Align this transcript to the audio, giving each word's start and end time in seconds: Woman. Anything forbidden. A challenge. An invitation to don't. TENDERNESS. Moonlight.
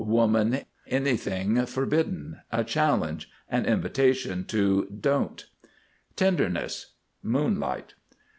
Woman. 0.03 0.61
Anything 0.87 1.63
forbidden. 1.67 2.39
A 2.51 2.63
challenge. 2.63 3.29
An 3.49 3.67
invitation 3.67 4.45
to 4.45 4.85
don't. 4.99 5.45
TENDERNESS. 6.15 6.93
Moonlight. 7.21 7.93